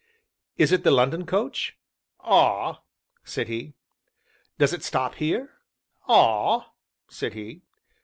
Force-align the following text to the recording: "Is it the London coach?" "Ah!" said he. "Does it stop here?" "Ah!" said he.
"Is 0.57 0.71
it 0.71 0.83
the 0.83 0.89
London 0.89 1.27
coach?" 1.27 1.77
"Ah!" 2.21 2.81
said 3.23 3.47
he. 3.47 3.75
"Does 4.57 4.73
it 4.73 4.83
stop 4.83 5.13
here?" 5.13 5.51
"Ah!" 6.07 6.71
said 7.07 7.33
he. 7.35 7.61